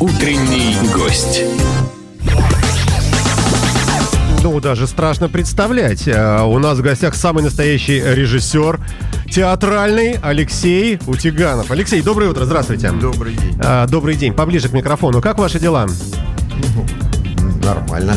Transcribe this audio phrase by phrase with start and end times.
[0.00, 1.42] Утренний гость.
[4.44, 6.06] Ну, даже страшно представлять.
[6.06, 8.78] Э, У нас в гостях самый настоящий режиссер
[9.30, 11.70] театральный Алексей Утиганов.
[11.72, 12.90] Алексей, доброе утро, здравствуйте.
[12.92, 13.58] Добрый день.
[13.60, 15.20] Э, Добрый день, поближе к микрофону.
[15.20, 15.86] Как ваши дела?
[17.64, 18.16] Нормально.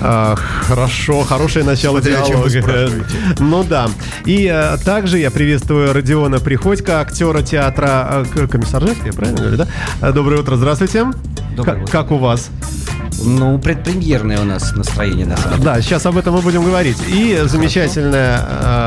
[0.00, 2.90] А, хорошо, хорошее начало Смотря диалога.
[3.38, 3.88] Ну да.
[4.24, 9.56] И э, также я приветствую Родиона Приходько, актера театра э, К- Комиссаржевский, я правильно говорю,
[9.56, 9.66] да?
[10.00, 11.06] Э, Доброе утро, здравствуйте.
[11.56, 11.92] Доброе утро.
[11.92, 12.50] Как у вас?
[13.24, 15.64] Ну, предпремьерное у нас настроение на самом деле.
[15.64, 16.98] Да, сейчас об этом мы будем говорить.
[17.08, 18.40] И замечательная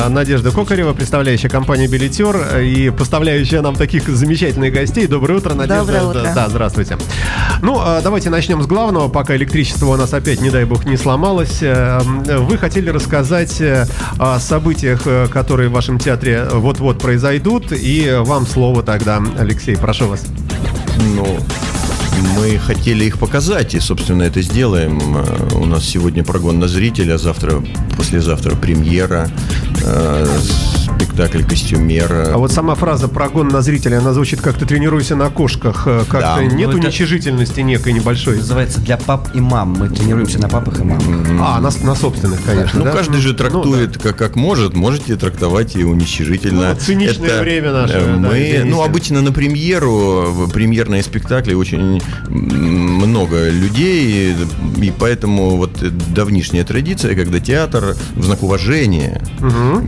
[0.05, 5.07] э, Надежда Кокарева, представляющая компанию «Билетер» и поставляющая нам таких замечательных гостей.
[5.07, 5.79] Доброе утро, Надежда.
[5.85, 6.21] Доброе утро.
[6.23, 6.97] Да, да, здравствуйте.
[7.61, 10.97] Ну, э, давайте начнем с главного, пока электричество у нас опять, не дай бог, не
[10.97, 11.59] сломалось.
[11.61, 13.85] Э, Вы хотели рассказать э,
[14.19, 20.07] о событиях, э, которые в вашем театре вот-вот произойдут, и вам слово тогда, Алексей, прошу
[20.07, 20.23] вас.
[21.15, 21.25] Ну,
[22.35, 24.99] мы хотели их показать, и, собственно, это сделаем.
[25.17, 27.63] Э, У нас сегодня прогон на зрителя, завтра,
[27.97, 29.29] послезавтра премьера,
[29.83, 30.27] э,
[30.99, 32.31] спектакль костюмера.
[32.33, 35.83] А вот сама фраза «прогон на зрителя», она звучит как-то «тренируйся на кошках».
[35.87, 36.43] Э, Как-то Да.
[36.43, 38.37] нет Ну, это- уничижительности некой небольшой.
[38.37, 39.75] Называется для пап и мам.
[39.79, 41.03] Мы тренируемся на папах и мамах.
[41.41, 42.79] А, на, на собственных, конечно.
[42.79, 42.91] Ну, да?
[42.91, 46.69] каждый же Ну, трактует как, как может, можете трактовать и уничижительно.
[46.73, 48.63] Ну, циничное время наше, э, да, Мы, извините.
[48.65, 54.35] ну, обычно на премьеру, в премьерные спектакли очень много людей,
[54.77, 55.71] и поэтому вот
[56.13, 59.21] давнишняя традиция, когда театр в знак уважения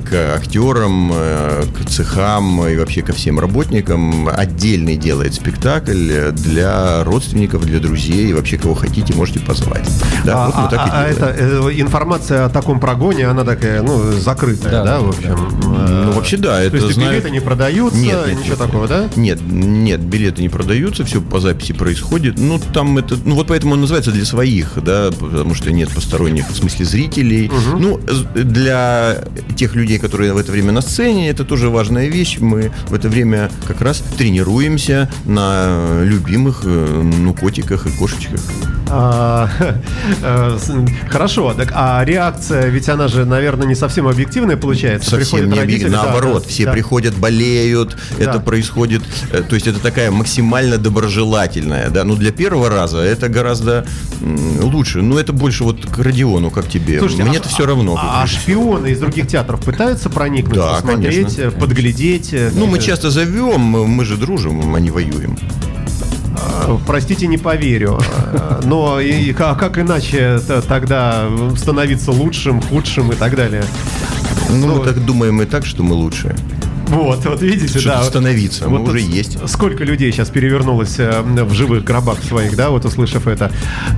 [0.10, 7.66] к актерам, э, к цехам и вообще ко всем работникам отдельный делает спектакль для родственников,
[7.66, 9.88] для друзей, и вообще кого хотите, можете позвать.
[10.26, 13.44] Да, а, вот мы а- так и а это э, информация о таком прогоне, она
[13.44, 15.34] такая, ну, закрытая, да, Да, в общем.
[15.34, 18.58] Э, Ну, вообще, да, То это есть знают- билеты не продаются, Нет, нет, ничего нет.
[18.58, 19.10] такого, да?
[19.16, 22.36] Нет, нет, билеты не продаются, все по записи происходит.
[22.38, 26.50] Ну, там это, ну, вот поэтому он называется для своих, да, потому что нет посторонних,
[26.50, 27.52] в смысле, зрителей.
[27.78, 29.18] Ну, з- для
[29.56, 32.38] тех людей, которые в это время на сцене, это тоже важная вещь.
[32.40, 38.42] Мы в это время как раз тренируемся на любимых, э, ну, котиках и кошечках.
[38.90, 39.50] А,
[40.22, 40.58] э,
[41.10, 45.10] Хорошо, так а реакция, ведь она же, наверное, не совсем объективная получается.
[45.12, 46.72] Совсем Приходят не родители, да, Наоборот, да, все да.
[46.72, 48.24] приходят, болеют, Да.
[48.24, 53.30] это происходит, э, то есть это такая максимально доброжелательная, да, ну для первого раза это
[53.30, 53.86] гораздо
[54.62, 57.96] лучше, ну это больше вот к Родиону, как тебе, Слушайте, мне а- это все равно.
[57.98, 62.36] А, а шпионы из других театров пытаются проникнуть, Да, посмотреть, конечно, э, подглядеть?
[62.54, 65.38] Ну, мы э, часто зовем, мы же дружим, а не воюем.
[66.86, 68.00] Простите, не поверю.
[68.64, 73.64] Но и, и как, иначе тогда становиться лучшим, худшим и так далее?
[74.50, 76.36] Ну, Ну, мы так думаем и так, что мы лучше.
[76.88, 78.04] Вот, вот видите, Что да.
[78.04, 79.38] становиться, мы тут уже есть.
[79.50, 83.52] Сколько людей сейчас перевернулось э, в живых гробах своих, да, вот услышав это,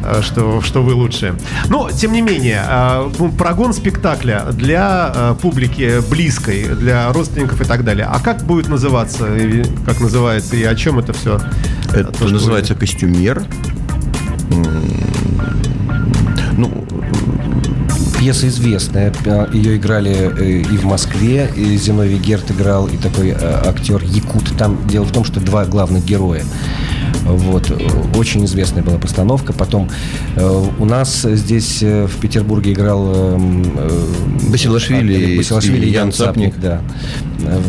[0.04, 1.36] э, что, что вы лучшие.
[1.68, 7.84] Но, тем не менее, э, ну, прогон спектакля для публики близкой, для родственников и так
[7.84, 8.08] далее.
[8.10, 9.28] А как будет называться,
[9.86, 11.40] как называется, и о чем это все?
[11.94, 13.44] Это называется костюмер.
[14.52, 14.66] М,
[16.58, 16.70] Ну,
[18.20, 19.14] Пьеса известная.
[19.26, 21.50] Э, Ее играли э, и в Москве.
[21.56, 23.36] И Зиновий Герт играл, и такой э,
[23.66, 24.58] актер Якут.
[24.58, 26.44] Там дело в том, что два главных героя.
[27.24, 27.72] Вот.
[28.16, 29.54] Очень известная была постановка.
[29.54, 29.90] Потом
[30.36, 33.38] э, у нас здесь э, в Петербурге играл э,
[33.78, 36.56] э, Басилашвили Басилашвили и Ян Цапник.
[36.56, 36.62] Цапник.
[36.62, 36.82] Да.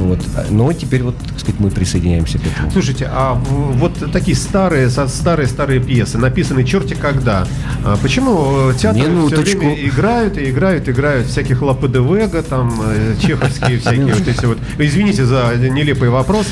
[0.00, 0.18] Вот.
[0.50, 2.70] Но теперь вот, сказать, мы присоединяемся к этому.
[2.70, 7.46] Слушайте, а вот такие старые, старые-старые пьесы, написанные черти когда.
[7.84, 9.44] А Почему э, театры Минуточку.
[9.44, 14.58] все время играют и играют, играют всяких Лапедевега, там, э, чеховские всякие вот эти вот.
[14.78, 16.46] Извините за нелепый вопрос,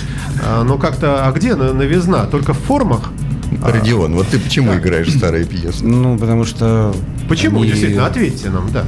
[0.45, 2.25] а, но как-то, а где на- новизна?
[2.27, 3.11] Только в формах?
[3.63, 5.85] Родион, вот ты почему играешь старые пьесы?
[5.85, 6.95] Ну, потому что...
[7.29, 7.61] Почему?
[7.63, 8.85] они- Действительно, ответьте нам, да.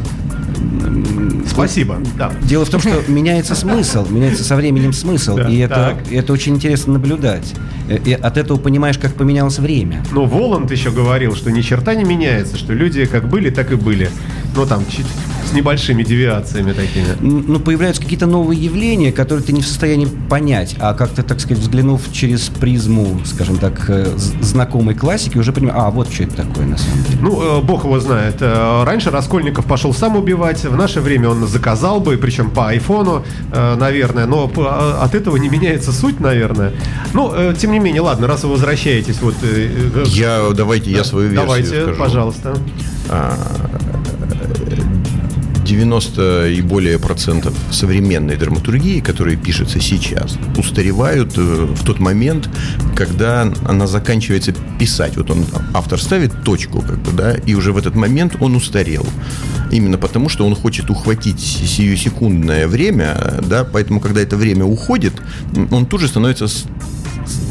[1.47, 2.33] Спасибо, да.
[2.43, 6.13] Дело в том, что меняется смысл, меняется со временем смысл, Да, и это, так.
[6.13, 7.55] это очень интересно наблюдать.
[7.89, 10.03] Э, И от этого понимаешь, как поменялось время.
[10.13, 13.75] Но Воланд еще говорил, что ни черта не меняется, что люди как были, так и
[13.77, 14.11] были.
[14.55, 15.07] Ну, там, чуть
[15.49, 17.07] с небольшими девиациями такими.
[17.21, 21.59] Ну, появляются какие-то новые явления, которые ты не в состоянии понять, а как-то, так сказать,
[21.63, 26.67] взглянув через призму, скажем так, э, знакомой классики, уже понимаешь, а, вот что это такое
[26.67, 27.19] на самом деле.
[27.23, 28.37] Ну, э, бог его знает.
[28.41, 33.25] Э, Раньше Раскольников пошел сам убивать, в наше время он заказал бы, причем по айфону,
[33.53, 36.73] э, наверное, но по- а- от этого не меняется суть, наверное.
[37.13, 39.35] Ну, э, тем не менее, ладно, раз вы возвращаетесь, вот...
[39.43, 41.99] э, э, Я, давайте я свою версию Давайте, скажу.
[41.99, 42.55] пожалуйста.
[43.09, 43.35] А,
[45.71, 52.49] 90 и более процентов современной драматургии, которые пишется сейчас, устаревают э, в тот момент,
[52.97, 55.17] когда она заканчивается писать.
[55.17, 59.07] Вот он, автор ставит точку, как бы, да, и уже в этот момент он устарел.
[59.71, 63.17] Именно потому, что он хочет ухватить сию секундное время,
[63.49, 65.13] да, поэтому, когда это время уходит,
[65.71, 66.49] он тут же становится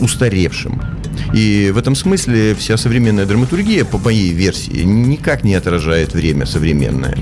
[0.02, 0.99] устаревшим.
[1.34, 7.18] И в этом смысле вся современная драматургия, по моей версии, никак не отражает время современное.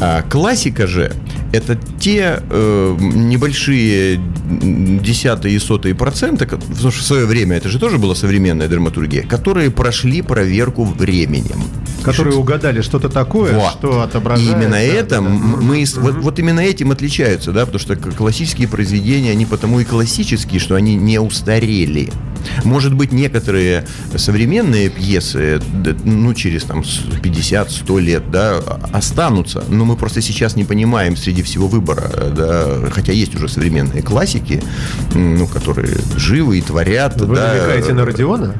[0.00, 1.12] А классика же
[1.52, 7.78] это те э, небольшие десятые и сотые проценты, потому что в свое время это же
[7.78, 11.62] тоже была современная драматургия, которые прошли проверку временем.
[12.02, 13.72] Которые угадали что-то такое, вот.
[13.72, 14.48] что отображает.
[14.48, 16.00] И именно да, это да, мы да.
[16.00, 20.74] Вот, вот именно этим отличаются, да, потому что классические произведения, они потому и классические, что
[20.74, 22.12] они не устарели.
[22.64, 25.60] Может быть, некоторые современные пьесы,
[26.04, 28.58] ну, через там 50-100 лет, да,
[28.92, 34.02] останутся, но мы просто сейчас не понимаем среди всего выбора, да, хотя есть уже современные
[34.02, 34.62] классики,
[35.14, 37.20] ну, которые живы и творят.
[37.20, 37.54] Вы да.
[37.54, 38.54] намекаете на Родиона?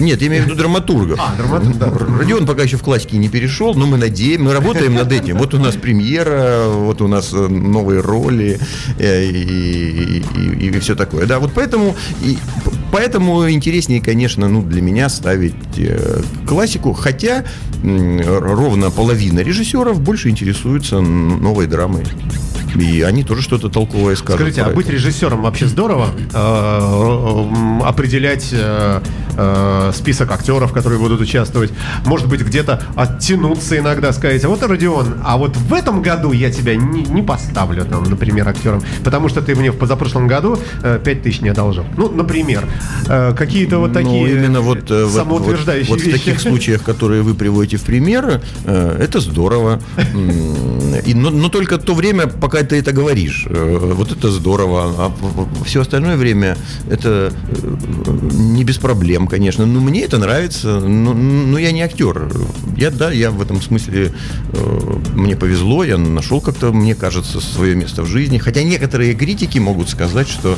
[0.00, 1.18] Нет, я имею в виду драматургов.
[1.20, 2.18] А, драматург, да.
[2.18, 5.36] Родион пока еще в классике не перешел, но мы надеемся, мы работаем над этим.
[5.38, 8.60] Вот у нас премьера, вот у нас э, новые роли
[8.98, 11.26] э, и, и, и, и все такое.
[11.26, 12.38] Да, вот поэтому, и,
[12.98, 17.44] поэтому интереснее, конечно, ну, для меня ставить э, классику, хотя
[17.80, 22.02] ровно половина режиссеров больше интересуются новой драмой.
[22.74, 24.40] И они тоже что-то толковое скажут.
[24.40, 26.08] Скажите, а быть режиссером вообще здорово?
[26.34, 29.00] Э, определять э,
[29.38, 31.72] э, список актеров, которые будут участвовать.
[32.04, 36.50] Может быть, где-то оттянуться иногда, сказать, а вот, Родион, а вот в этом году я
[36.50, 41.22] тебя не, не поставлю, там, например, актером, потому что ты мне в позапрошлом году 5
[41.22, 41.84] тысяч не одолжил.
[41.96, 42.66] Ну, например,
[43.06, 47.22] какие-то вот ну, такие ну, именно вот, самоутверждающие вот, вот, вот в таких случаях, которые
[47.22, 49.80] вы приводите в пример, это здорово.
[51.06, 53.46] И, но, но только то время, пока ты это говоришь.
[53.48, 54.92] Э, вот это здорово.
[54.98, 55.12] А
[55.64, 56.56] все остальное время
[56.90, 59.66] это э, не без проблем, конечно.
[59.66, 60.80] Но мне это нравится.
[60.80, 62.30] Но, но я не актер.
[62.76, 64.12] Я, да, я в этом смысле
[64.52, 64.80] э,
[65.14, 68.38] мне повезло, я нашел как-то, мне кажется, свое место в жизни.
[68.38, 70.56] Хотя некоторые критики могут сказать, что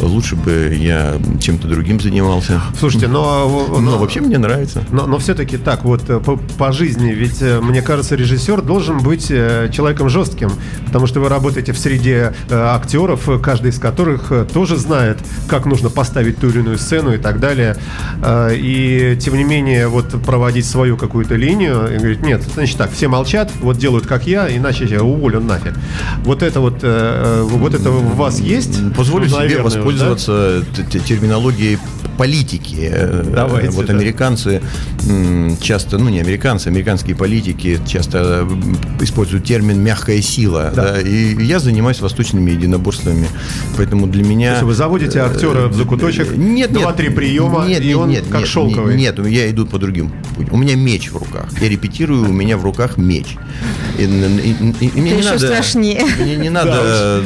[0.00, 2.62] лучше бы я чем-то другим занимался.
[2.78, 3.68] Слушайте, но...
[3.72, 4.84] Но, но вообще мне нравится.
[4.90, 10.08] Но, но все-таки так вот по, по жизни, ведь мне кажется, режиссер должен быть человеком
[10.08, 10.52] жестким,
[10.86, 15.66] потому что вы работаете в среде э, актеров, каждый из которых э, тоже знает, как
[15.66, 17.76] нужно поставить ту или иную сцену и так далее.
[18.22, 22.92] Э, и тем не менее, вот проводить свою какую-то линию и говорить, нет, значит так,
[22.92, 25.74] все молчат, вот делают как я, иначе я уволю нафиг.
[26.24, 28.94] Вот это вот, э, вот это в вас есть?
[28.94, 30.98] Позволю Наверное, себе воспользоваться да?
[31.00, 31.78] терминологией
[32.22, 32.88] политики.
[32.88, 33.94] Э, Давайте, вот да.
[33.94, 34.62] американцы
[35.60, 38.46] часто, ну не американцы, американские политики часто
[39.00, 40.72] используют термин «мягкая сила».
[40.74, 40.92] Да.
[40.92, 43.26] Да, и я занимаюсь восточными единоборствами,
[43.76, 44.50] поэтому для меня...
[44.50, 48.24] То есть вы заводите э, актера в закуточек, нет, два-три приема, нет, и он нет,
[48.30, 48.96] как нет, шелковый?
[48.96, 50.12] Нет, я иду по другим
[50.52, 51.48] У меня меч в руках.
[51.60, 53.36] Я репетирую, у меня в руках меч.
[53.98, 56.04] И, и, и, и мне не надо, страшнее.
[56.20, 57.20] Мне не надо...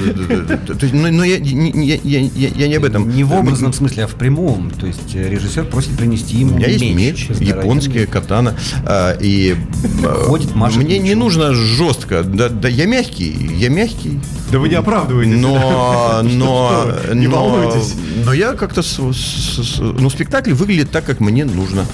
[0.92, 3.10] Но ну, я, я, я, я не об этом.
[3.10, 4.70] Не в образном смысле, а в прямом.
[4.70, 8.56] То есть э, режиссер просит принести ему У меня есть меч, японский, катана.
[8.84, 9.56] А, и
[10.26, 12.22] Ходит, мне не нужно жестко.
[12.22, 14.20] Да, да, я мягкий, я мягкий.
[14.50, 15.36] Да вы не оправдываетесь.
[15.36, 17.94] Но, но, не волнуйтесь.
[18.24, 18.82] Но я как-то,
[19.78, 21.86] ну, спектакль выглядит так, как мне нужно.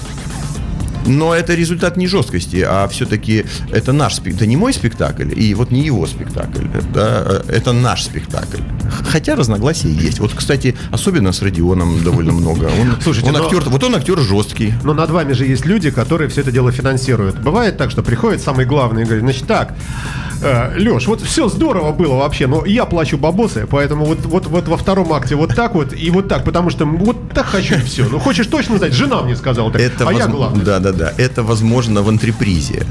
[1.05, 4.37] Но это результат не жесткости, а все-таки это наш спектакль.
[4.37, 6.65] Это не мой спектакль, и вот не его спектакль.
[6.93, 8.61] Да, это наш спектакль.
[9.07, 10.19] Хотя разногласия есть.
[10.19, 12.65] Вот, кстати, особенно с Родионом довольно много.
[12.65, 13.45] Он, Слушайте, он но...
[13.45, 14.73] актер, вот он актер жесткий.
[14.83, 17.39] Но над вами же есть люди, которые все это дело финансируют.
[17.39, 21.91] Бывает так, что приходит самый главный и говорит, значит так, э, Леш, вот все здорово
[21.91, 25.75] было вообще, но я плачу бабосы, поэтому вот, вот, вот во втором акте вот так
[25.75, 28.05] вот и вот так, потому что вот так хочу и все.
[28.09, 30.19] Ну хочешь точно знать, жена мне сказала так, это а воз...
[30.19, 30.63] я главный.
[30.63, 31.13] Да, да, да.
[31.17, 32.85] Это возможно в антрепризе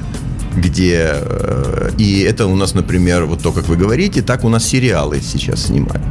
[0.55, 4.67] где э, и это у нас, например, вот то, как вы говорите, так у нас
[4.67, 6.03] сериалы сейчас снимают.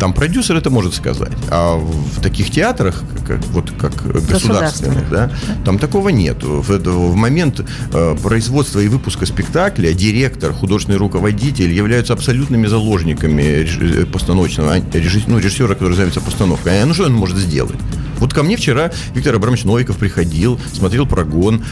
[0.00, 1.32] Там продюсер это может сказать.
[1.50, 3.92] А в таких театрах, как, вот как
[4.26, 5.30] государственных, да,
[5.66, 6.42] там такого нет.
[6.42, 7.60] В, в момент
[7.92, 15.38] э, производства и выпуска спектакля директор, художественный руководитель являются абсолютными заложниками э, постановочного режиссера, ну,
[15.38, 16.82] режиссера, который займется постановкой.
[16.82, 17.78] А ну что он может сделать?
[18.20, 21.64] Вот ко мне вчера Виктор Абрамович Новиков приходил, смотрел прогон,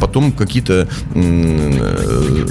[0.00, 0.88] потом какие-то...
[1.14, 2.46] Э,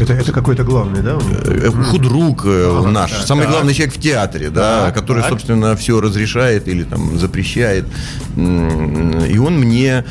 [0.00, 1.18] это, это какой-то главный, да?
[1.44, 3.52] Э, худрук э, ага, наш, да, самый да.
[3.52, 5.30] главный человек в театре, да, так, который, так.
[5.30, 7.86] собственно, все разрешает или там запрещает.
[8.36, 10.04] И он мне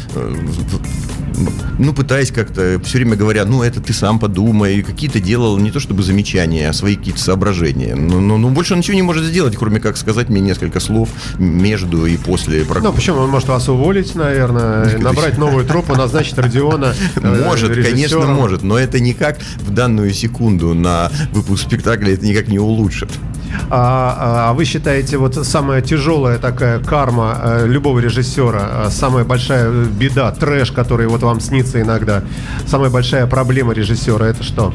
[1.77, 5.79] ну, пытаясь как-то, все время говоря, ну, это ты сам подумай, какие-то делал не то
[5.79, 7.95] чтобы замечания, а свои какие-то соображения.
[7.95, 11.09] Но, но, но больше он ничего не может сделать, кроме как сказать мне несколько слов
[11.37, 12.89] между и после программы.
[12.89, 13.19] Ну, почему?
[13.19, 18.77] Он может вас уволить, наверное, набрать новую труппу, назначить Родиона э, Может, конечно, может, но
[18.77, 23.09] это никак в данную секунду на выпуск спектакля это никак не улучшит.
[23.69, 29.69] А, а вы считаете, вот самая тяжелая такая карма э, любого режиссера, э, самая большая
[29.85, 32.23] беда, трэш, который вот вам снится иногда,
[32.65, 34.73] самая большая проблема режиссера, это что?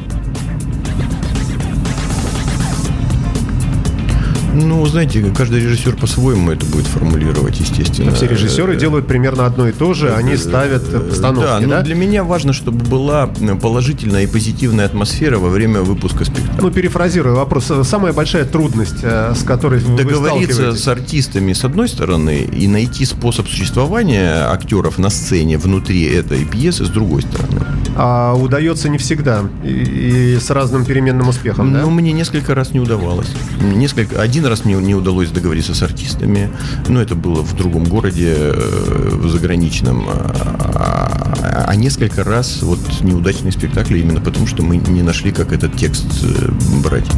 [4.53, 8.11] Ну, знаете, каждый режиссер по-своему это будет формулировать, естественно.
[8.11, 11.59] Но все режиссеры делают примерно одно и то же, они ставят постановки, да?
[11.59, 11.77] да?
[11.77, 13.27] но для меня важно, чтобы была
[13.61, 16.61] положительная и позитивная атмосфера во время выпуска спектакля.
[16.61, 17.71] Ну, перефразирую вопрос.
[17.83, 23.05] Самая большая трудность, э, с которой вы Договориться с артистами, с одной стороны, и найти
[23.05, 27.61] способ существования актеров на сцене внутри этой пьесы, с другой стороны.
[27.95, 31.81] А удается не всегда, и, и с разным переменным успехом, да?
[31.81, 33.31] Ну, мне несколько раз не удавалось.
[33.61, 36.51] Несколько, один один раз мне не удалось договориться с артистами,
[36.89, 40.05] но это было в другом городе, э, в заграничном.
[40.09, 45.77] А, а несколько раз вот неудачные спектакли именно потому, что мы не нашли, как этот
[45.77, 46.49] текст э,
[46.83, 47.09] брать.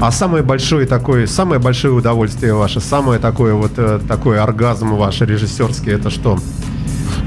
[0.00, 5.22] А самое большое такое, самое большое удовольствие ваше, самое такое вот э, такой оргазм ваш
[5.22, 6.38] режиссерский, это что?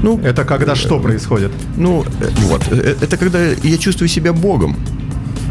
[0.02, 1.52] Ну, это когда что происходит?
[1.76, 2.02] Ну,
[2.48, 4.74] вот, это когда я чувствую себя богом.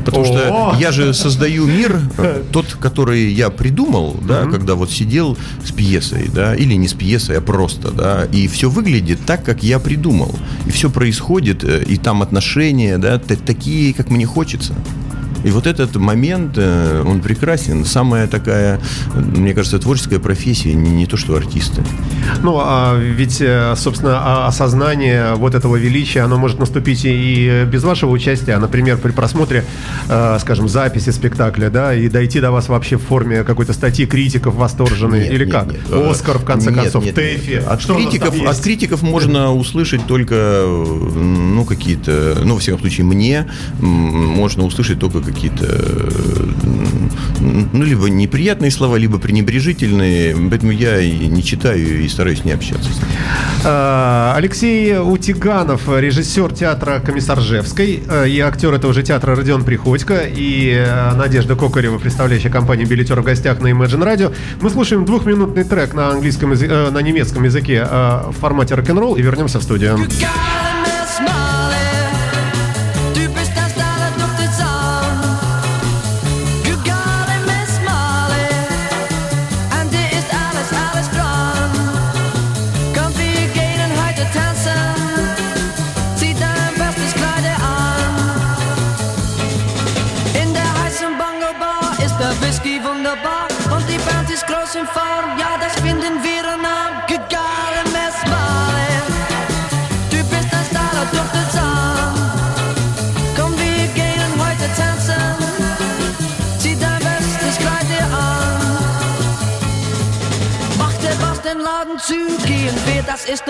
[0.06, 5.38] Потому что я же создаю мир, э, тот, который я придумал, да, когда вот сидел
[5.64, 9.64] с пьесой, да, или не с пьесой, а просто, да, и все выглядит так, как
[9.64, 10.36] я придумал.
[10.66, 14.74] И все происходит, э, и там отношения, да, такие, как мне хочется.
[15.44, 17.86] И вот этот момент, э, он прекрасен.
[17.86, 18.80] Самая такая,
[19.16, 21.84] мне кажется, творческая профессия, не, не то что артисты.
[22.42, 27.84] Ну, а ведь, э, собственно, а, осознание вот этого величия, оно может наступить и без
[27.84, 29.66] вашего участия, например, при просмотре,
[30.08, 34.56] э, скажем, записи спектакля, да, и дойти до вас вообще в форме какой-то статьи критиков
[34.56, 35.68] восторженной, нет, или нет, как?
[35.68, 35.82] Нет.
[35.92, 37.64] Оскар, в конце нет, концов, нет, Тэфи.
[37.68, 43.48] От, что критиков, от критиков можно услышать только, ну, какие-то, ну, во всяком случае, мне
[43.80, 45.68] можно услышать только какие-то,
[47.40, 52.90] ну, либо неприятные слова, либо пренебрежительные, поэтому я и не читаю и стараюсь не общаться.
[53.66, 60.70] А, Алексей Утиганов, режиссер театра Комиссаржевской э, и актер этого же театра Родион Приходько и
[60.70, 64.36] э, Надежда Кокарева, представляющая компанию «Билетер» в гостях на Imagine Radio.
[64.62, 69.60] Мы слушаем двухминутный трек на английском э, на немецком языке в формате рок-н-ролл и вернемся
[69.60, 69.98] в студию.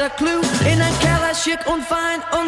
[0.04, 0.42] Der Clou.
[0.72, 2.43] In ein Keller schick und fein und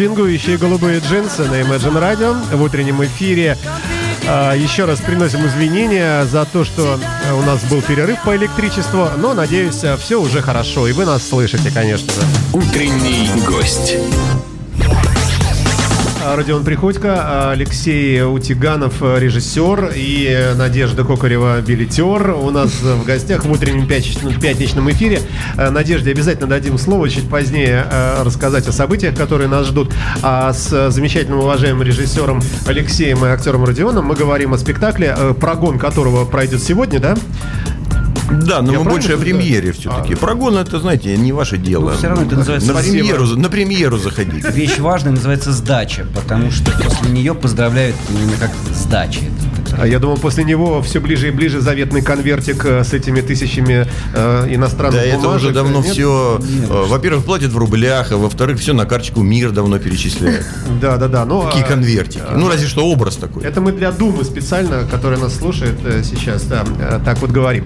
[0.00, 3.58] Свингующие голубые джинсы на Imagine Radio в утреннем эфире.
[4.26, 9.10] А, Еще раз приносим извинения за то, что э, у нас был перерыв по электричеству,
[9.18, 12.20] но, надеюсь, э, все уже хорошо, и вы нас слышите, конечно же.
[12.54, 13.98] Утренний гость.
[16.36, 22.30] Родион Приходько, Алексей Утиганов, режиссер, и Надежда Кокарева, билетер.
[22.30, 25.22] У нас в гостях в утреннем пятничном, эфире.
[25.56, 27.84] Надежде обязательно дадим слово чуть позднее
[28.22, 29.92] рассказать о событиях, которые нас ждут.
[30.22, 36.24] А с замечательным уважаемым режиссером Алексеем и актером Родионом мы говорим о спектакле, прогон которого
[36.24, 37.16] пройдет сегодня, да?
[38.30, 40.14] Да, но Я мы больше о премьере все-таки.
[40.14, 40.16] А.
[40.16, 41.90] Прогон это, знаете, не ваше дело.
[41.90, 42.72] Ну, все равно это называется...
[42.72, 44.44] На премьеру, на премьеру заходить.
[44.50, 49.20] Вещь важная называется сдача, потому что после нее поздравляют именно как сдача.
[49.80, 53.86] А я думал, после него все ближе и ближе заветный конвертик э, с этими тысячами
[54.12, 55.20] э, иностранных да, бумажек.
[55.20, 55.92] это уже давно Нет?
[55.92, 56.38] все...
[56.68, 60.44] Э, во-первых, платят в рублях, а во-вторых, все на карточку МИР давно перечисляют.
[60.82, 61.24] Да, да, да.
[61.24, 62.20] Ну, Какие а, конвертики?
[62.34, 63.42] Ну, разве что образ такой.
[63.42, 66.64] Это мы для Думы специально, которая нас слушает э, сейчас, да,
[67.02, 67.64] так вот говорим.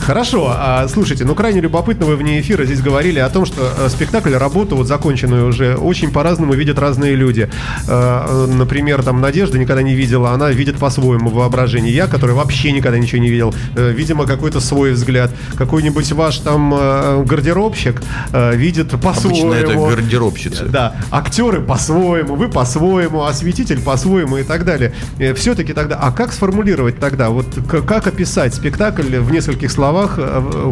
[0.00, 4.34] Хорошо, а, слушайте, ну крайне любопытно, вы вне эфира здесь говорили о том, что спектакль,
[4.34, 7.50] работу вот законченную уже очень по-разному видят разные люди.
[7.88, 11.55] Например, там Надежда никогда не видела, она видит по-своему воображение.
[11.90, 15.30] Я, который вообще никогда ничего не видел, э, видимо, какой-то свой взгляд.
[15.56, 19.52] Какой-нибудь ваш там э, гардеробщик э, видит по-своему.
[19.52, 20.64] Обычно это гардеробщица.
[20.66, 24.92] Да, актеры по-своему, вы по-своему, осветитель по-своему и так далее.
[25.34, 30.18] Все-таки тогда, а как сформулировать тогда, вот как описать спектакль в нескольких словах,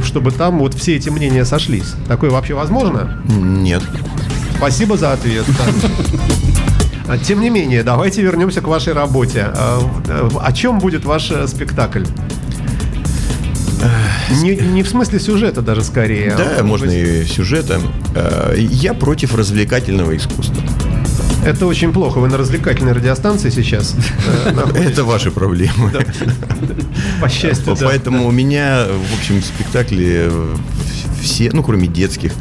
[0.04, 1.94] чтобы там вот все эти мнения сошлись?
[2.08, 3.22] Такое вообще возможно?
[3.28, 3.82] Нет.
[4.56, 5.44] Спасибо за ответ.
[7.22, 9.46] Тем не менее, давайте вернемся к вашей работе.
[9.54, 9.80] А,
[10.40, 12.04] о чем будет ваш э, спектакль?
[14.42, 16.34] Не, не в смысле сюжета даже скорее.
[16.36, 16.96] Да, а можно быть...
[16.96, 17.80] и сюжета.
[18.14, 20.62] Э, я против развлекательного искусства.
[21.44, 22.18] Это очень плохо.
[22.18, 23.94] Вы на развлекательной радиостанции сейчас.
[24.46, 25.92] Э, Это ваши проблемы.
[27.20, 30.30] По счастью, Поэтому у меня, в общем, спектакли
[31.20, 32.32] все, ну, кроме детских,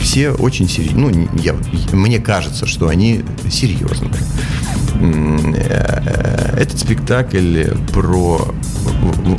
[0.00, 1.12] все очень серьезные.
[1.12, 1.54] Ну, я,
[1.92, 4.12] мне кажется, что они серьезные.
[5.00, 8.54] Э, этот спектакль про...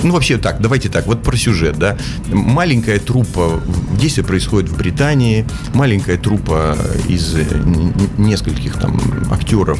[0.03, 1.97] Ну, вообще так, давайте так, вот про сюжет, да.
[2.27, 3.61] Маленькая труппа,
[3.99, 6.77] действие происходит в Британии, маленькая труппа
[7.07, 7.35] из
[8.17, 8.99] нескольких там
[9.31, 9.79] актеров,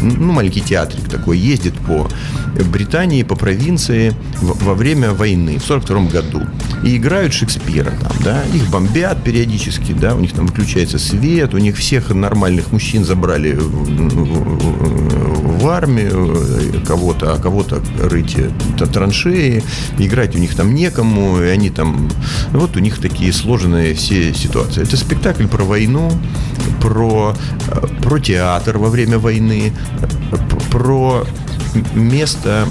[0.00, 2.08] ну, маленький театрик такой, ездит по
[2.72, 6.42] Британии, по провинции во время войны в 42 году.
[6.82, 11.58] И играют Шекспира там, да, их бомбят периодически, да, у них там выключается свет, у
[11.58, 15.33] них всех нормальных мужчин забрали в
[15.68, 18.36] армию кого-то, а кого-то рыть
[18.92, 19.62] траншеи,
[19.98, 22.10] играть у них там некому, и они там...
[22.50, 24.82] Вот у них такие сложные все ситуации.
[24.82, 26.10] Это спектакль про войну,
[26.80, 27.34] про,
[28.02, 29.72] про театр во время войны,
[30.70, 31.24] про
[31.94, 32.66] место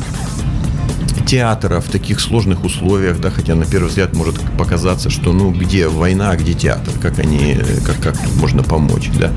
[1.26, 5.88] театра в таких сложных условиях, да, хотя на первый взгляд может показаться, что ну где
[5.88, 9.32] война, а где театр, как они, как, как можно помочь, да.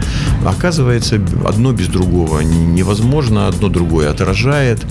[0.45, 4.85] Оказывается, одно без другого невозможно, одно другое отражает.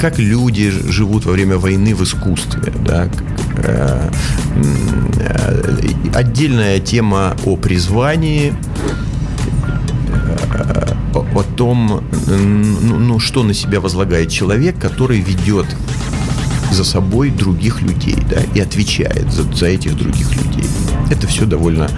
[0.00, 3.08] Как люди живут во время войны в искусстве, да.
[3.56, 4.10] Э,
[5.16, 5.62] э,
[6.14, 8.54] отдельная тема о призвании,
[11.34, 15.66] о том, ну, ну, что на себя возлагает человек, который ведет
[16.72, 20.64] за собой других людей, да, и отвечает за, за этих других людей.
[21.10, 21.90] Это все довольно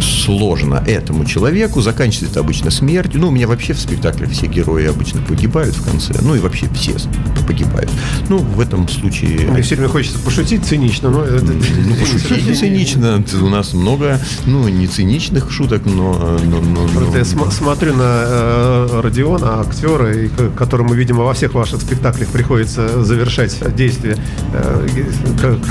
[0.00, 1.80] сложно этому человеку.
[1.80, 3.20] Заканчивается обычно смертью.
[3.20, 6.14] Ну, у меня вообще в спектакле все герои обычно погибают в конце.
[6.22, 6.94] Ну, и вообще все
[7.42, 7.90] погибают.
[8.28, 9.50] Ну, в этом случае...
[9.50, 11.24] Мне все время хочется пошутить цинично, но...
[11.24, 13.22] Ну, пошутить цинично.
[13.40, 16.38] У нас много, ну, не циничных шуток, но...
[16.44, 17.16] но, но, но...
[17.16, 23.56] Я смотрю на э, Родиона, актера, и, которому, видимо, во всех ваших спектаклях приходится завершать
[23.74, 24.16] действие
[24.52, 24.88] э,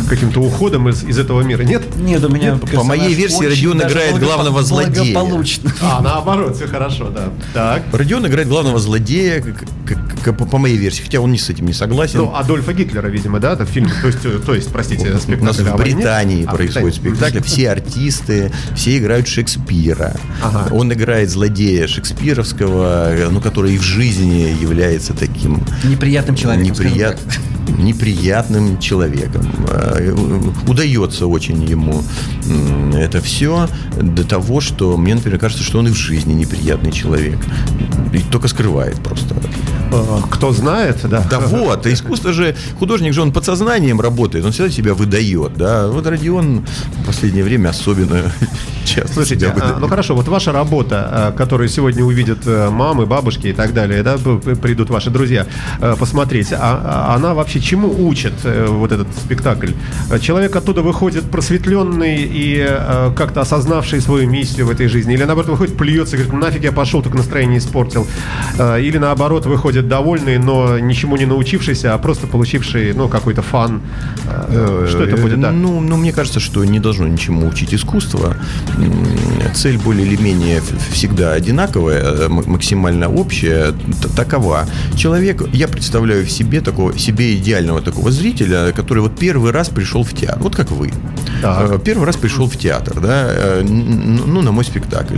[0.09, 1.63] каким-то уходом из, из этого мира.
[1.63, 1.83] Нет?
[1.97, 2.57] Нет, у меня...
[2.57, 5.13] По моей версии, Родион играет главного злодея.
[5.13, 5.71] Благополучно.
[5.81, 7.29] А, наоборот, все хорошо, да.
[7.53, 7.83] Так.
[7.91, 9.43] Родион играет главного злодея,
[10.23, 12.19] по моей версии, хотя он не с этим не согласен.
[12.19, 15.41] Ну, Адольфа Гитлера, видимо, да, это фильм, то есть, то есть простите, спектакль.
[15.41, 20.15] У нас в Британии а, происходит спектакль, все артисты, все играют Шекспира.
[20.43, 20.73] Ага.
[20.73, 25.63] Он играет злодея шекспировского, ну, который и в жизни является таким...
[25.83, 26.71] Неприятным человеком.
[26.71, 27.19] Неприят...
[27.77, 29.49] неприятным человеком.
[29.69, 30.13] Э,
[30.67, 32.03] удается очень ему
[32.95, 33.67] это все
[33.99, 37.39] до того, что мне, например, кажется, что он и в жизни неприятный человек.
[38.13, 39.35] И только скрывает просто.
[39.91, 41.25] Э, кто знает, да.
[41.29, 45.87] Да вот, искусство же, художник же, он подсознанием работает, он всегда себя выдает, да.
[45.87, 46.65] Вот Родион
[47.01, 48.31] в последнее время особенно
[48.91, 53.47] часто Слушайте, а, ну хорошо, вот ваша работа, а, которую сегодня увидят э, мамы, бабушки
[53.47, 55.47] и так далее, да, придут ваши друзья
[55.79, 59.71] э, посмотреть, а, а она вообще чему учит э, вот этот спектакль?
[60.19, 62.67] Человек оттуда выходит просветленный и
[63.15, 67.01] как-то осознавший свою миссию в этой жизни, или наоборот выходит, плюется, говорит, нафиг я пошел,
[67.01, 68.07] только настроение испортил,
[68.59, 73.81] или наоборот выходит довольный, но ничему не научившийся, а просто получивший, ну, какой-то фан.
[74.87, 75.51] Что это будет, да?
[75.51, 78.35] Ну, ну, мне кажется, что не должно ничему учить искусство
[79.53, 83.73] цель более или менее всегда одинаковая, э, максимально общая,
[84.15, 84.67] такова.
[84.95, 90.03] Человек, я представляю в себе такого, себе идеального такого зрителя, который вот первый раз пришел
[90.03, 90.91] в театр, вот как вы.
[91.43, 95.17] Э, первый раз пришел в театр, да, э, ну, на мой спектакль.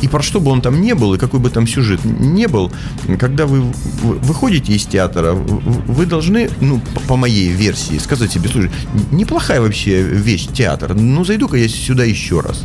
[0.00, 2.72] И про что бы он там не был, и какой бы там сюжет не был,
[3.18, 3.62] когда вы
[4.02, 8.70] выходите из театра, вы должны, ну, по моей версии, сказать себе, слушай,
[9.10, 12.64] неплохая вообще вещь театр, ну, зайду-ка я сюда еще раз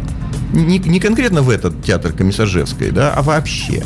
[0.53, 3.83] не, не конкретно в этот театр Комиссаржевской, да, а вообще.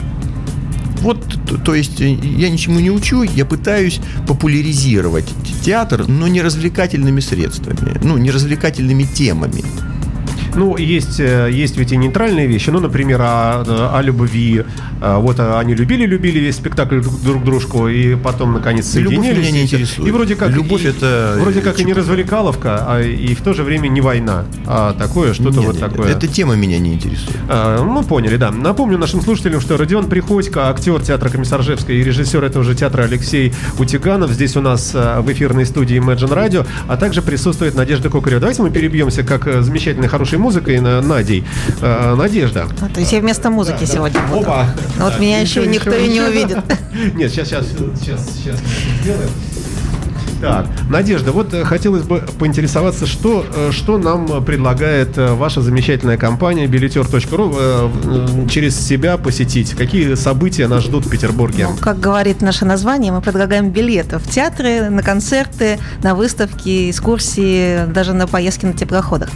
[1.02, 1.18] Вот,
[1.66, 5.28] то, есть э, я ничему не учу, я пытаюсь популяризировать
[5.64, 9.64] театр, но не развлекательными средствами, ну, не развлекательными темами.
[10.56, 12.70] Ну, есть, э, есть ведь и нейтральные вещи.
[12.70, 14.64] Ну, например, о, о любви.
[15.02, 19.30] А, вот они любили-любили весь спектакль друг дружку, и потом, наконец, соединились.
[19.30, 20.08] Любовь меня не интересует.
[20.08, 21.38] И вроде как, Любовь и, это...
[21.40, 25.34] Вроде как и не развлекаловка, а и в то же время не война, а такое,
[25.34, 26.12] что-то нет, вот нет, такое.
[26.12, 27.38] Эта тема меня не интересует.
[27.48, 28.52] А, мы поняли, да.
[28.52, 33.54] Напомню нашим слушателям, что Родион Приходько, актер театра Комиссаржевской и режиссер этого же театра Алексей
[33.80, 38.40] Утиганов здесь у нас в эфирной студии Imagine Radio, а также присутствует Надежда Кокарева.
[38.40, 41.46] Давайте мы перебьемся, как э, замечательной, хорошей музыкой на Надей.
[41.82, 42.68] Э, Надежда.
[42.82, 44.28] А, то есть я вместо музыки да, сегодня да.
[44.28, 44.42] буду.
[44.42, 44.68] Опа.
[44.98, 46.58] Но вот меня еще никто и не увидит.
[47.16, 48.58] Нет, сейчас, сейчас, сейчас, сейчас
[49.02, 49.30] сделаем.
[50.42, 56.18] Так, Надежда, вот э, хотелось бы поинтересоваться, что, э, что нам предлагает э, ваша замечательная
[56.18, 59.76] компания билетер.ру через себя посетить?
[59.76, 61.68] Какие события нас ждут в Петербурге?
[61.70, 67.86] Ну, как говорит наше название, мы предлагаем билеты в театры, на концерты, на выставки, экскурсии,
[67.86, 69.30] даже на поездки на теплоходах.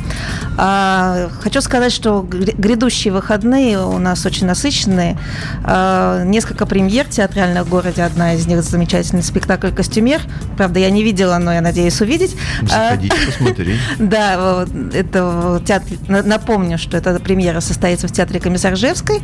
[0.58, 5.20] А, хочу сказать, что грядущие выходные у нас очень насыщенные.
[5.63, 8.02] А, несколько премьер театральных в городе.
[8.02, 10.22] Одна из них замечательный спектакль «Костюмер».
[10.58, 12.36] Правда, я не видела, но я надеюсь увидеть.
[12.64, 13.80] Заходите, а, посмотреть.
[14.00, 19.22] Да, это театр, напомню, что эта премьера состоится в театре Комиссаржевской.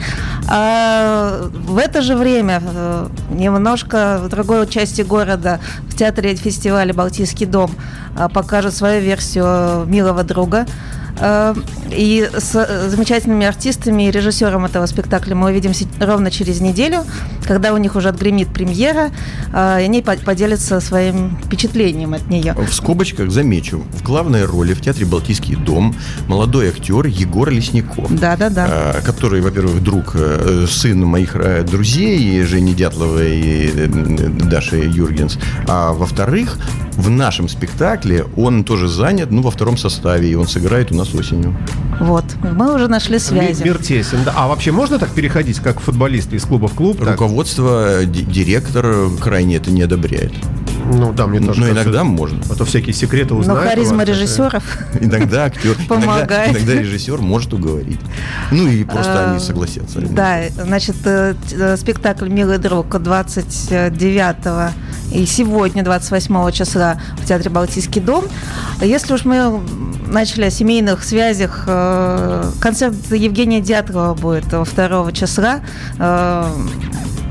[0.48, 7.46] А в это же время э, немножко в другой части города в театре фестиваля «Балтийский
[7.46, 7.72] дом»
[8.18, 10.66] а, покажут свою версию «Милого друга».
[11.20, 11.54] Э,
[11.92, 17.04] и с замечательными артистами и режиссером этого спектакля мы увидимся ровно через неделю,
[17.52, 19.12] когда у них уже отгремит премьера,
[19.52, 22.54] э, и они поделятся своим впечатлением от нее.
[22.54, 25.94] В скобочках замечу, в главной роли в театре «Балтийский дом»
[26.28, 28.10] молодой актер Егор Лесников.
[28.10, 28.96] Да-да-да.
[29.06, 30.16] Который, во-первых, друг,
[30.70, 31.36] сын моих
[31.66, 33.88] друзей, Жени Дятловой и
[34.50, 35.38] Даши Юргенс.
[35.68, 36.58] А во-вторых,
[36.94, 41.14] в нашем спектакле он тоже занят, ну, во втором составе, и он сыграет у нас
[41.14, 41.58] осенью.
[42.00, 43.64] Вот, мы уже нашли связи.
[43.64, 44.34] Мир тесен, да.
[44.36, 47.00] А вообще можно так переходить, как футболист из клуба в клуб?
[47.00, 50.34] Руководство, директор крайне это не одобряет.
[50.86, 51.62] Ну да, мне тоже.
[51.62, 52.40] Но иногда можно.
[52.50, 53.64] А то всякие секреты узнают.
[53.64, 54.64] Но харизма режиссеров
[55.00, 56.52] иногда актер помогает.
[56.52, 58.00] Иногда, режиссер может уговорить.
[58.52, 60.02] Ну и просто они а, согласятся.
[60.02, 64.74] Да, значит, э, э, спектакль «Милый друг» 29
[65.14, 68.26] и сегодня, 28 числа, в Театре «Балтийский дом».
[68.82, 69.62] Если уж мы
[70.08, 75.62] начали о семейных связях, э, концерт Евгения Дятлова будет 2 числа.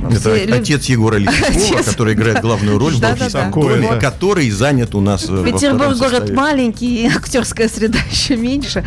[0.08, 5.00] Это Все отец Егора Лисакова, который играет главную роль в «Балтийском доме», который занят у
[5.00, 8.84] нас э, Петербург город маленький, актерская среда еще меньше.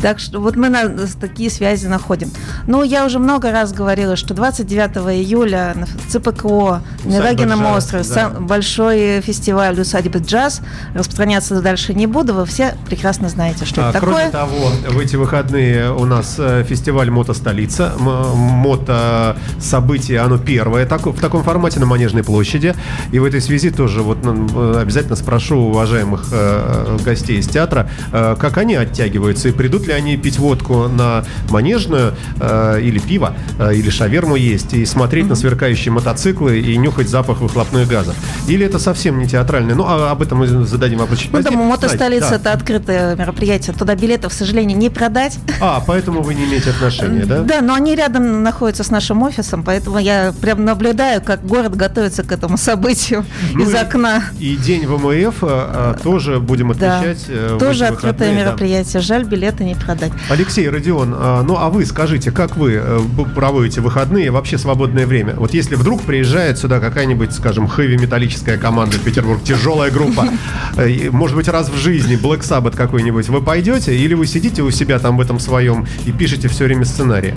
[0.00, 0.88] Так что вот мы на,
[1.20, 2.30] такие связи находим.
[2.66, 8.30] Ну, я уже много раз говорила, что 29 июля на ЦПКО на Рагином острове да.
[8.30, 10.60] большой фестиваль усадьбы джаз.
[10.94, 14.30] Распространяться дальше не буду, вы все прекрасно знаете, что а, это кроме такое.
[14.30, 17.94] Кроме того, в эти выходные у нас э, фестиваль «Мото-столица».
[17.98, 22.74] Мото-событие, оно первое так, в таком формате на Манежной площади.
[23.10, 28.36] И в этой связи тоже вот ну, обязательно спрошу уважаемых э, гостей из театра, э,
[28.38, 33.74] как они оттягиваются и придут ли они пить водку на Манежную э, или пиво, э,
[33.74, 35.28] или шаверму есть, и смотреть mm-hmm.
[35.30, 38.14] на сверкающие мотоциклы и нюхать запах выхлопных газов.
[38.46, 39.74] Или это совсем не театральное?
[39.74, 41.56] Ну, а об этом мы зададим вопрос чуть позднее.
[41.56, 42.36] Ну, мотостолица да.
[42.36, 45.38] это открытое мероприятие, туда билетов, к сожалению, не продать.
[45.62, 47.40] А, поэтому вы не имеете отношения, да?
[47.40, 52.22] Да, но они рядом находятся с нашим офисом, поэтому я прям наблюдаю, как город готовится
[52.24, 53.24] к этому событию
[53.54, 54.24] Ну из и- окна.
[54.38, 57.24] И день ВМФ а, а, тоже будем Да, отмечать.
[57.28, 58.50] э, в тоже открытое выходные, да.
[58.50, 59.00] мероприятие.
[59.02, 60.12] Жаль, билеты не продать.
[60.28, 63.00] Алексей, Родион, а, ну а вы скажите, как вы э,
[63.34, 65.34] проводите выходные, вообще свободное время?
[65.36, 70.26] Вот если вдруг приезжает сюда какая-нибудь, скажем, хэви-металлическая команда Петербург, тяжелая группа,
[70.76, 74.70] э, может быть, раз в жизни, Black Sabbath какой-нибудь, вы пойдете или вы сидите у
[74.72, 77.34] себя там в этом своем и пишете все время сценарии?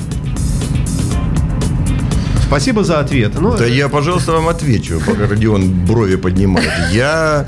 [2.47, 3.33] Спасибо за ответ.
[3.39, 6.69] Ну, Да я, пожалуйста, вам отвечу, пока Родион брови поднимает.
[6.93, 7.47] Я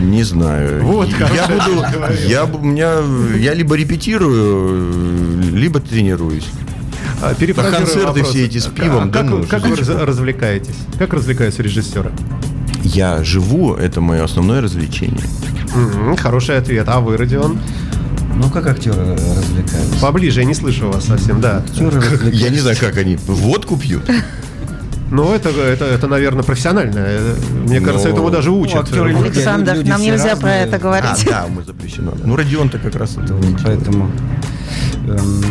[0.00, 0.82] не знаю.
[0.84, 1.84] Вот, я буду,
[2.28, 2.94] я у меня,
[3.38, 6.46] я либо репетирую, либо тренируюсь.
[7.22, 8.28] а, перефразирую концерты вопрос.
[8.28, 10.74] все эти с пивом, А да как, ну, вы- как вы развлекаетесь?
[10.98, 12.12] Как развлекаются режиссеры?
[12.84, 15.24] Я живу, это мое основное развлечение.
[15.74, 16.86] М, Хороший ответ.
[16.88, 17.58] А вы, Родион?
[18.36, 19.98] Ну, как актеры развлекаются?
[20.00, 21.58] Поближе, я не слышу вас совсем, да.
[21.58, 22.30] Актеры развлекаются.
[22.44, 24.02] Я не знаю, как они водку пьют.
[25.10, 27.06] Ну, это, это, это, наверное, профессионально.
[27.64, 28.82] Мне кажется, Ну, этому даже учат.
[28.84, 30.64] актеры Э, люди- Александр, люди нам нельзя про разные.
[30.66, 31.24] это А, говорить.
[31.26, 32.12] да, мы запрещено.
[32.24, 34.10] Ну, Родион-то как раз это Поэтому...
[35.06, 35.44] эм,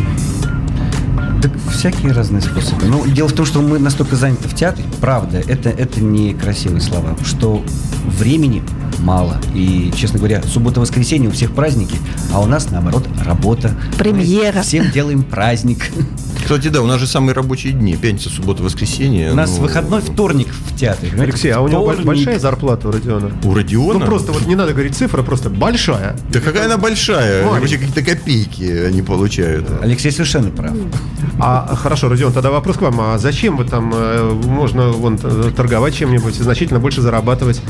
[1.40, 2.84] так всякие разные способы.
[2.86, 6.80] Ну, дело в том, что мы настолько заняты в театре, правда, это, это не красивые
[6.82, 7.64] слова, что
[8.06, 8.62] времени
[8.98, 9.40] мало.
[9.54, 11.96] И, честно говоря, суббота-воскресенье у всех праздники,
[12.32, 13.74] а у нас, наоборот, работа.
[13.98, 14.56] Премьера.
[14.56, 15.90] Мы всем делаем праздник.
[16.46, 17.96] Кстати, да, у нас же самые рабочие дни.
[17.96, 19.32] Пятница, суббота, воскресенье.
[19.32, 21.10] У нас Ну, выходной вторник в театре.
[21.18, 22.06] Алексей, а у него Вторник.
[22.06, 23.32] большая зарплата у Родиона?
[23.42, 23.98] У Родиона?
[23.98, 26.14] Ну, просто вот не надо говорить цифра, просто большая.
[26.32, 27.44] Да какая она большая?
[27.48, 29.66] Вообще какие-то копейки они получают.
[29.82, 30.72] Алексей совершенно прав.
[31.40, 33.00] А хорошо, Родион, тогда вопрос к вам.
[33.00, 37.60] А зачем вы там э, можно вон т- торговать чем-нибудь, значительно больше зарабатывать?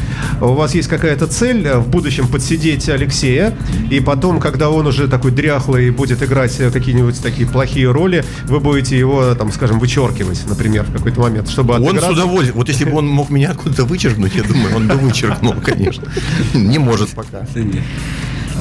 [0.42, 3.56] У вас есть какая-то цель э, в будущем подсидеть Алексея,
[3.90, 8.22] и потом, когда он уже такой дряхлый и будет играть э, какие-нибудь такие плохие роли,
[8.44, 12.56] вы будете его, там, скажем, вычеркивать, например, в какой-то момент, чтобы Он с удовольствием.
[12.56, 16.10] Вот если бы он мог меня откуда-то вычеркнуть, я думаю, он бы вычеркнул, конечно.
[16.54, 17.46] Не может пока.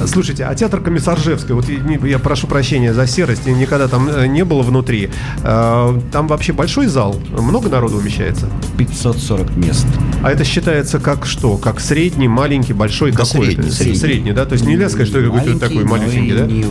[0.04, 4.44] Слушайте, а театр Комиссаржевской, вот я прошу прощения за серость, я никогда там э, не
[4.44, 5.10] было внутри.
[5.42, 7.16] Э, Там вообще большой зал?
[7.30, 8.48] Много народу умещается?
[8.76, 9.86] 540 мест.
[10.22, 11.56] А это считается как что?
[11.56, 13.10] Как средний, маленький, большой?
[13.12, 13.98] Да, какой средний, это?
[13.98, 14.32] средний.
[14.32, 14.44] да?
[14.44, 16.46] То есть нельзя сказать, что это какой-то Маленький, такой малюсенький, и да?
[16.46, 16.64] Не,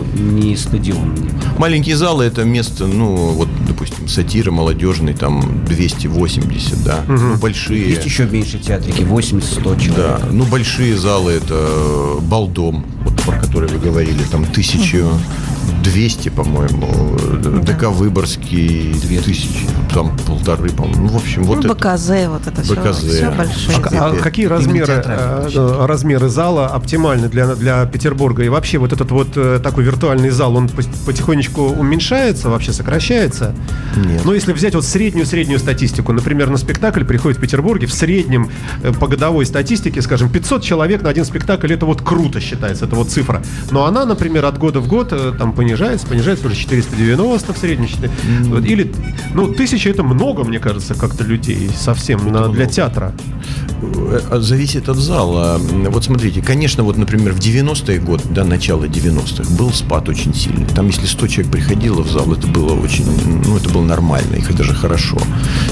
[0.49, 1.15] не стадион.
[1.57, 3.47] Маленькие залы это место, ну, вот,
[4.07, 7.03] сатира молодежный, там 280, да.
[7.07, 7.89] Ну, большие.
[7.89, 9.95] Есть еще меньше театрики, 80-100 человек.
[9.95, 14.45] Да, ну большие залы это э, Балдом, вот про который вы говорили, там
[15.85, 19.49] 1200, по-моему, э, ДК Выборгский, 2000,
[19.93, 21.75] там полторы, по-моему, ну, в общем, вот Ну, это.
[21.75, 22.73] БКЗ, вот это все.
[22.75, 22.97] БКЗ.
[22.97, 23.77] Все большое.
[23.99, 28.43] А А какие размеры, э, размеры зала оптимальны для, для Петербурга?
[28.43, 30.69] И вообще вот этот вот э, такой виртуальный зал, он
[31.05, 33.53] потихонечку уменьшается, вообще сокращается?
[33.95, 34.21] Нет.
[34.25, 38.49] Ну, если взять вот среднюю-среднюю статистику, например, на спектакль приходит в Петербурге в среднем
[38.81, 42.95] э, по годовой статистике, скажем, 500 человек на один спектакль, это вот круто считается, это
[42.95, 43.43] вот цифра.
[43.69, 45.74] Но она, например, от года в год там понижается,
[46.07, 47.87] понижается уже 490 в среднем.
[47.87, 48.09] считай.
[48.45, 48.91] Вот, или,
[49.33, 53.13] ну, тысяча это много, мне кажется, как-то людей совсем на- для театра.
[53.81, 55.59] Э, Зависит от зала.
[55.89, 60.65] Вот смотрите, конечно, вот, например, в 90-е годы, да, начало 90-х, был спад очень сильный.
[60.65, 63.05] Там, если 100 человек приходило в зал, это было очень,
[63.45, 65.17] ну, это было нормально, их даже хорошо.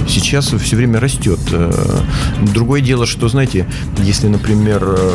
[0.07, 1.39] Сейчас все время растет.
[1.51, 1.71] Э,
[2.53, 3.65] Другое дело, что, знаете,
[4.03, 5.11] если, например, э,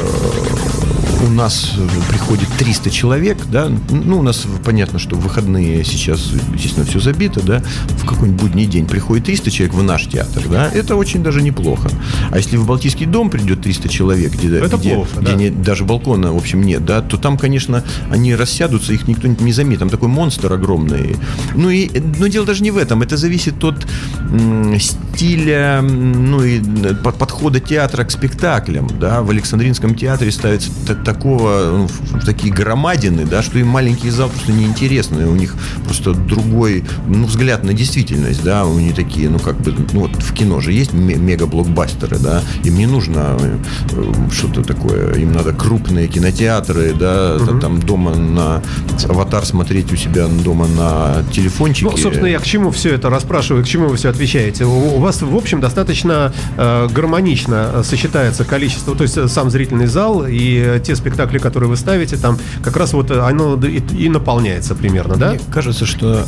[1.26, 1.72] у нас
[2.09, 7.40] приходит 300 человек, да, ну, у нас понятно, что в выходные сейчас, естественно, все забито,
[7.42, 11.42] да, в какой-нибудь будний день приходит 300 человек в наш театр, да, это очень даже
[11.42, 11.90] неплохо.
[12.31, 15.35] А если в Балтийский дом придет 300 человек, где, Это где, плохо, где да.
[15.35, 19.52] не- даже балкона, в общем, нет, да, то там, конечно, они рассядутся, их никто не
[19.52, 21.16] заметит, там такой монстр огромный.
[21.54, 23.87] Ну, и, но дело даже не в этом, это зависит от
[24.31, 30.70] м, стиля, ну, и э, под- подхода театра к спектаклям, да, в Александринском театре ставится
[30.87, 35.35] та- такого, ну, в- в такие громадины, да, что им маленький зал просто неинтересны, у
[35.35, 40.01] них просто другой, ну, взгляд на действительность, да, у них такие, ну, как бы, ну,
[40.01, 43.57] вот в кино же есть ме- мега-блокбастеры, да, им не нужно э,
[43.92, 48.62] э, что-то такое, им надо крупные кинотеатры, да, та- там дома на
[49.09, 51.87] аватар смотреть у себя дома на телефончике.
[51.87, 54.64] Ну, собственно, я к чему все это расспрашиваю, к чему вы все отвечаете.
[54.66, 59.87] У, у вас, в общем, достаточно э, гармонично сочетается количество, то есть э, сам зрительный
[59.87, 64.08] зал и те спектакли, которые вы ставите, там как раз вот э, оно и, и
[64.08, 65.30] наполняется примерно, да?
[65.30, 66.24] Мне кажется, что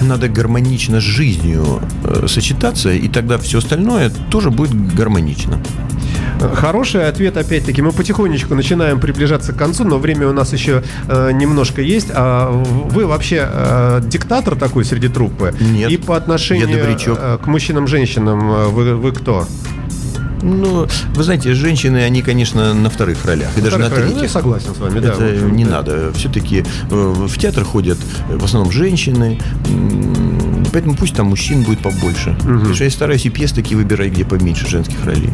[0.00, 5.60] надо гармонично с жизнью э, сочетаться, и тогда все остальное тоже будет гармонично.
[6.54, 7.80] Хороший ответ, опять-таки.
[7.80, 12.08] Мы потихонечку начинаем приближаться к концу, но время у нас еще э, немножко есть.
[12.12, 15.54] А вы вообще э, диктатор такой среди труппы?
[15.60, 15.90] Нет.
[15.90, 19.46] И по отношению э, к мужчинам-женщинам э, вы, вы кто?
[20.44, 23.56] Ну, вы знаете, женщины, они, конечно, на вторых ролях.
[23.56, 24.30] И даже на Вторых, ну, я третьих.
[24.30, 25.08] согласен с вами, да.
[25.08, 25.70] Это в общем, не да.
[25.70, 26.12] надо.
[26.12, 29.40] Все-таки в театр ходят э, в основном женщины.
[30.72, 32.36] Поэтому пусть там мужчин будет побольше.
[32.40, 35.30] Потому что я стараюсь и пьес такие выбирать, где поменьше женских ролей.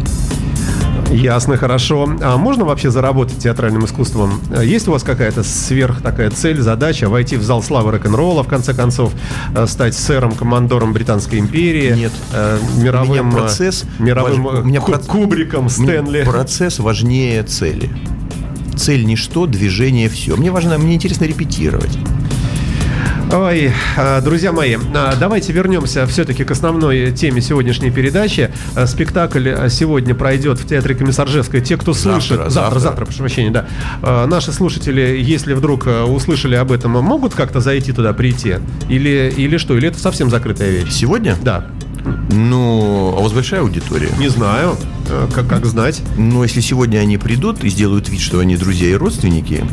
[1.10, 2.08] Ясно, хорошо.
[2.22, 4.40] А можно вообще заработать театральным искусством?
[4.62, 8.74] Есть у вас какая-то сверх такая цель, задача войти в зал славы рок-н-ролла, в конце
[8.74, 9.12] концов,
[9.54, 11.94] э, стать сэром, командором Британской империи?
[11.94, 12.12] Нет.
[12.32, 16.22] э, мировым, У меня э, процесс мировым важ- э, у меня проц- кубриком Стэнли.
[16.24, 17.90] Процесс важнее цели.
[18.76, 20.36] Цель ничто, движение все.
[20.36, 21.98] Мне важно, мне интересно репетировать.
[23.32, 28.50] Ой, э, друзья мои, э, давайте вернемся все-таки к основной теме сегодняшней передачи.
[28.74, 31.60] Э, Спектакль сегодня пройдет в Театре Комиссаржевской.
[31.60, 32.38] Те, кто слышит...
[32.38, 32.78] Завтра, завтра.
[32.80, 33.66] завтра, прошу прощения, да.
[34.26, 38.56] Наши слушатели, если вдруг услышали об этом, могут как-то зайти туда, прийти?
[38.88, 39.76] Или, или что?
[39.76, 40.90] Или это совсем закрытая вещь?
[40.90, 41.36] Сегодня?
[41.40, 41.66] Да.
[42.30, 44.10] Ну, а у вас большая аудитория?
[44.18, 44.76] Не знаю.
[45.08, 46.02] Э, Как, как знать.
[46.16, 49.64] Но если сегодня они придут и сделают вид, что они друзья и родственники,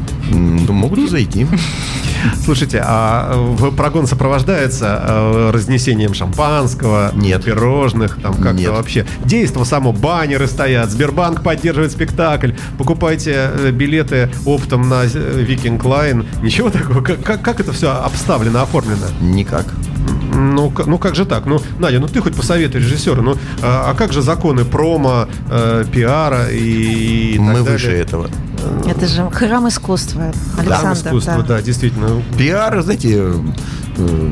[0.66, 1.46] то могут и зайти.
[2.44, 7.44] Слушайте, а э, прогон сопровождается э, разнесением шампанского, Нет.
[7.44, 9.06] пирожных, там как-то вообще.
[9.26, 16.26] Действо само, баннеры стоят, Сбербанк поддерживает спектакль, покупайте билеты оптом на Viking Line.
[16.42, 17.02] Ничего такого.
[17.02, 19.08] Как, как, как это все обставлено, оформлено?
[19.22, 19.66] Никак.
[20.58, 21.46] Ну, ну как же так?
[21.46, 23.22] Ну, Надя, ну ты хоть посоветуй режиссера.
[23.22, 27.72] Ну, а, а как же законы промо, э, пиара и, и Мы далее?
[27.72, 28.28] выше этого.
[28.88, 31.08] Это же храм искусства, Да, Александр.
[31.10, 32.24] искусство, да, действительно.
[32.40, 33.34] Пиар, знаете,
[33.98, 34.32] э,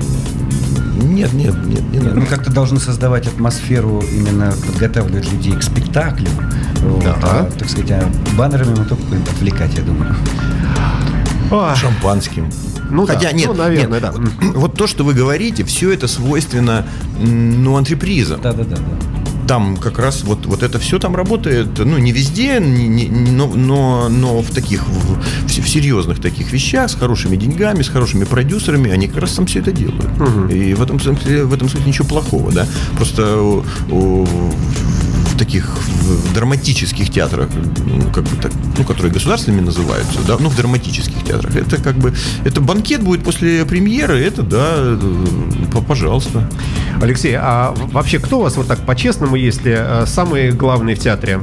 [1.04, 2.20] нет, нет, нет, не надо.
[2.20, 6.30] Мы как-то должны создавать атмосферу, именно подготавливать людей к спектаклю.
[6.82, 7.16] Вот, Да.
[7.22, 8.04] а, так сказать, а
[8.36, 10.16] баннерами мы только будем отвлекать, я думаю.
[11.52, 12.50] А, Шампанским.
[12.92, 14.12] Ну да, Хотя нет, ну, наверное, нет, да.
[14.12, 16.86] Вот, вот то, что вы говорите, все это свойственно,
[17.20, 18.42] ну, антрепризам.
[18.42, 18.76] Да-да-да.
[18.76, 18.82] да.
[19.48, 23.46] Там как раз вот, вот это все там работает, ну, не везде, не- не- но,
[23.48, 27.90] но, но в таких, в, в се- в серьезных таких вещах, с хорошими деньгами, с
[27.90, 30.04] хорошими продюсерами, они как раз там все это делают.
[30.52, 32.66] И в этом, смысле, в этом смысле ничего плохого, да.
[32.96, 34.28] Просто у- у-
[35.38, 37.50] таких в драматических театрах,
[37.86, 41.96] ну, как бы так, ну, которые государственными называются, да, ну, в драматических театрах, это как
[41.96, 46.50] бы, это банкет будет после премьеры, это, да, э, пожалуйста.
[47.02, 51.42] Алексей, а вообще кто у вас вот так по-честному, если э, самый главный в театре?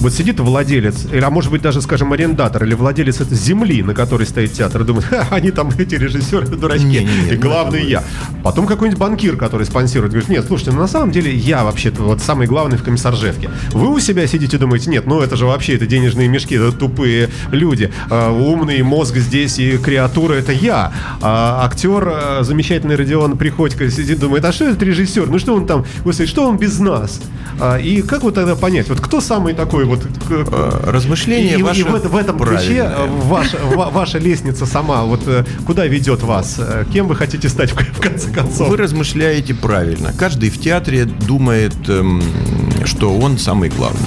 [0.00, 3.92] Вот сидит владелец, или, а может быть даже, скажем, арендатор или владелец этой земли, на
[3.94, 7.86] которой стоит театр, и думает, «Ха, они там эти режиссеры дурачки, Не-не-не, и ну главный
[7.86, 8.02] я.
[8.42, 12.22] Потом какой-нибудь банкир, который спонсирует, говорит, нет, слушайте, ну на самом деле я вообще-то вот
[12.22, 13.50] самый главный в комиссаржевке.
[13.72, 16.72] Вы у себя сидите и думаете, нет, ну это же вообще это денежные мешки, это
[16.72, 20.92] тупые люди, А, умный мозг здесь и креатура это я.
[21.20, 25.28] А актер а, замечательный Родион Приходько сидит, думает, а что этот режиссер?
[25.28, 27.20] Ну что он там, господи, что он без нас?
[27.60, 30.06] А, и как вот тогда понять, вот кто самый такой вот...
[30.30, 32.96] Э, размышление и, и ваше в, в этом ключе правильное.
[32.96, 36.58] э, ваша, ва- ваша лестница сама, вот э, куда ведет вас?
[36.92, 38.68] Кем вы хотите стать в в конце концов?
[38.68, 40.12] Вы размышляете правильно.
[40.18, 42.22] Каждый в театре думает, эм,
[42.84, 44.00] что он самый главный.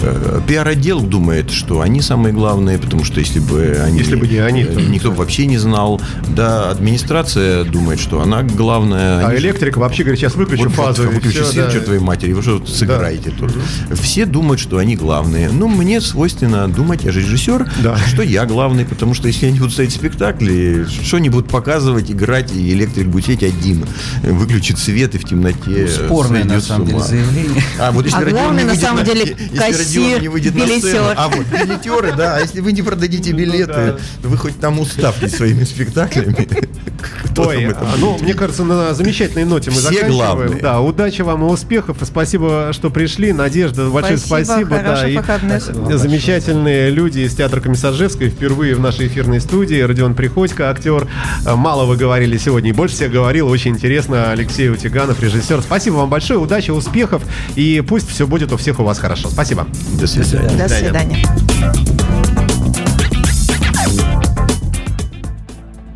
[0.00, 3.98] Э, Пиар-отдел думает, что они самые главные, потому что если бы они...
[3.98, 6.00] Если бы не они, э, то- Никто бы вообще не знал.
[6.34, 9.24] Да, администрация думает, что она главная.
[9.26, 11.04] А Они электрик вообще говорит, сейчас выключу вот, фазу.
[11.04, 11.72] вот, выключи всё, свет, да.
[11.72, 13.52] черт твоей матери, вы что тут сыграете тут?
[14.00, 15.50] Все думают, что они главные.
[15.50, 17.96] Ну, мне свойственно думать, я же режиссер, Да.
[18.06, 22.52] что я главный, потому что если они будут ставить спектакли, что они будут показывать, играть,
[22.54, 23.84] и электрик будет сидеть один,
[24.22, 27.62] выключит свет и в темноте Спорное, на самом деле, заявление.
[27.80, 30.80] А вот если А главное, не на самом деле, если Родион не выйдет на сцену,
[30.82, 31.14] билетер.
[31.16, 35.64] а вот билетеры, да, а если вы не продадите билеты, вы хоть там уставьте своими
[35.64, 36.48] спектаклями.
[37.24, 40.12] Кто Ой, там это а, ну, мне кажется, на замечательной ноте мы Все заканчиваем.
[40.14, 40.60] главные.
[40.60, 42.02] Да, удачи вам и успехов.
[42.02, 43.32] И спасибо, что пришли.
[43.32, 44.70] Надежда, большое Спасибо, спасибо.
[44.82, 45.62] да, и выходных.
[45.98, 49.80] замечательные люди из театра Комиссаржевской впервые в нашей эфирной студии.
[49.80, 51.06] Родион Приходько, актер.
[51.44, 53.48] А, Мало вы говорили сегодня, и больше всех говорил.
[53.48, 54.32] Очень интересно.
[54.32, 55.62] Алексей Утиганов, режиссер.
[55.62, 56.40] Спасибо вам большое.
[56.40, 57.22] Удачи, успехов.
[57.54, 59.28] И пусть все будет у всех у вас хорошо.
[59.30, 59.68] Спасибо.
[59.98, 60.56] До свидания.
[60.56, 61.24] До свидания.
[61.24, 62.37] свидания.